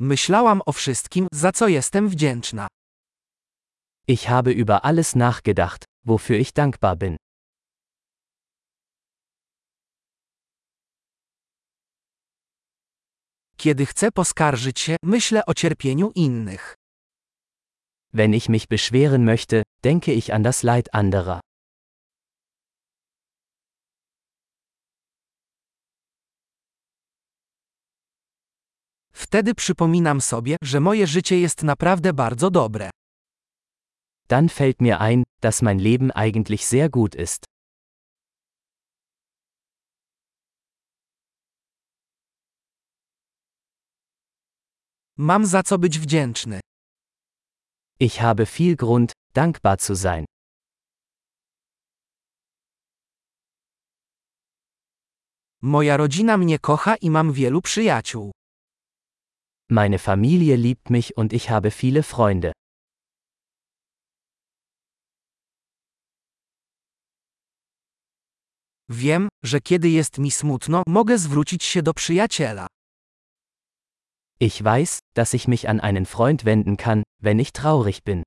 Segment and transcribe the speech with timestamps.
[0.00, 2.66] Myślałam o wszystkim, za co jestem wdzięczna.
[4.08, 7.16] Ich habe über alles nachgedacht, wofür ich dankbar bin.
[13.56, 16.74] Kiedy chcę poskarżyć się, myślę o cierpieniu innych.
[18.12, 21.40] Wenn ich mich beschweren möchte, denke ich an das Leid anderer.
[29.28, 32.90] Wtedy przypominam sobie, że moje życie jest naprawdę bardzo dobre.
[34.28, 37.44] Dann fällt mir ein, dass mein Leben eigentlich sehr gut ist.
[45.16, 46.60] Mam za co być wdzięczny.
[48.00, 50.24] Ich habe viel Grund, dankbar zu sein.
[55.62, 58.37] Moja rodzina mnie kocha i mam wielu przyjaciół.
[59.70, 62.52] Meine Familie liebt mich und ich habe viele Freunde.
[68.88, 72.66] Wiem, że kiedy jest mi smutno, mogę zwrócić się do przyjaciela.
[74.40, 78.22] Ich weiß, dass ich mich an einen Freund wenden kann, wenn ich traurig bin.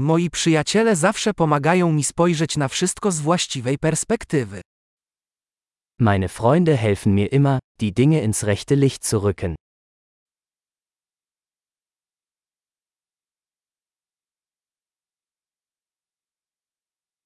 [0.00, 4.60] Moi przyjaciele zawsze pomagają mi spojrzeć na wszystko z właściwej perspektywy.
[6.00, 9.54] Meine Freunde helfen mir immer, die Dinge ins rechte Licht zu rücken.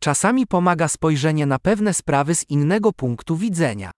[0.00, 3.90] Czasami pomaga spojrzenie na pewne sprawy z innego punktu widzenia.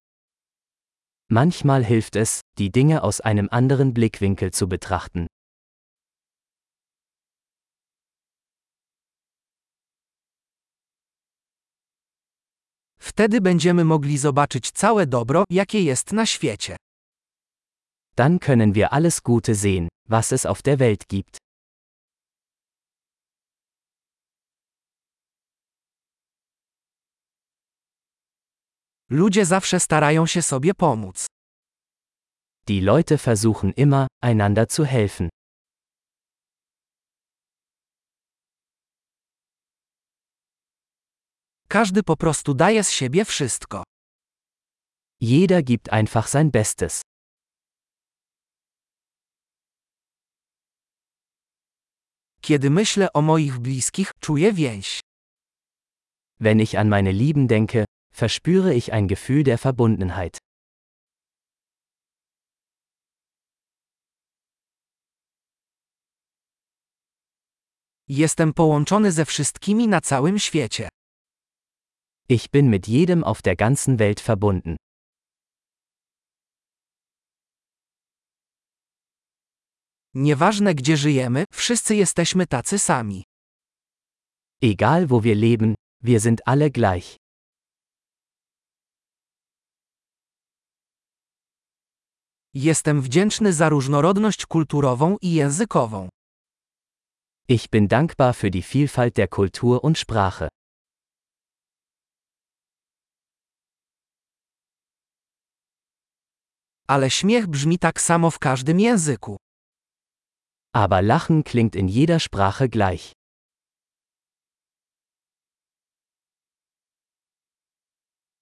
[1.31, 5.27] Manchmal hilft es, die Dinge aus einem anderen Blickwinkel zu betrachten.
[13.13, 16.77] Wtedy będziemy mogli zobaczyć całe dobro, jakie jest na świecie.
[18.17, 21.39] Dann können wir alles Gute sehen, was es auf der Welt gibt.
[29.11, 31.27] Ludzie zawsze starają się sobie pomóc.
[32.67, 35.29] Die Leute versuchen immer, einander zu helfen.
[41.73, 43.83] Każdy po prostu daje z siebie wszystko.
[45.21, 47.01] Jeder gibt einfach sein Bestes.
[52.41, 55.01] Kiedy myślę o moich bliskich, czuję więź.
[56.41, 57.85] Wenn ich an meine Lieben denke,
[58.15, 60.39] verspüre ich ein Gefühl der Verbundenheit.
[68.09, 70.92] Jestem połączony ze wszystkimi na całym świecie.
[72.35, 74.77] Ich bin mit jedem auf der ganzen Welt verbunden.
[80.15, 83.25] Nieważne gdzie żyjemy, wszyscy jesteśmy tacy sami.
[84.63, 87.17] Egal wo wir leben, wir sind alle gleich.
[92.55, 96.09] Jestem wdzięczny za różnorodność kulturową i językową.
[97.49, 100.52] Ich bin dankbar für die Vielfalt der Kultur und Sprache.
[106.89, 109.37] Ale śmiech brzmi tak samo w każdym języku.
[110.75, 113.13] Aber Lachen klingt in jeder Sprache gleich.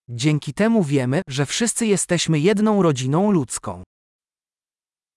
[0.09, 3.83] Dzięki temu wiemy, że wszyscy jesteśmy jedną rodziną ludzką.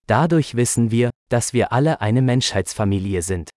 [0.06, 3.53] Dadurch wissen wir, dass wir alle eine Menschheitsfamilie sind.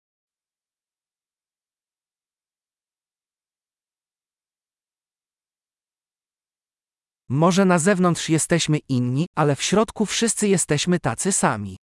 [7.29, 11.77] Może na zewnątrz jesteśmy inni, ale w środku wszyscy jesteśmy tacy sami.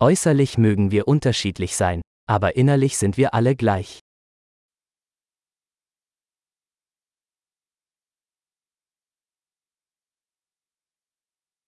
[0.00, 4.00] Äußerlich mögen wir unterschiedlich sein, aber innerlich sind wir alle gleich.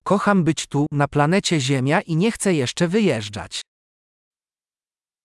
[0.05, 3.61] Kocham być tu, na planecie Ziemia i nie chcę jeszcze wyjeżdżać.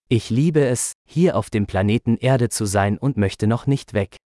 [0.10, 4.23] Ich liebe es, hier auf dem Planeten Erde zu sein und möchte noch nicht weg.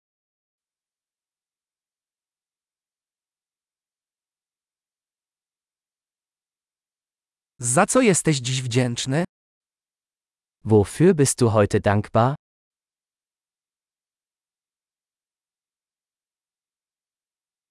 [7.65, 9.23] Za co jesteś dziś wdzięczny?
[10.65, 12.35] Wofür bist du heute dankbar?